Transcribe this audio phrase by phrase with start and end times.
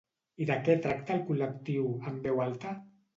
[0.43, 2.73] I de què tracta el col·lectiu En Veu Alta?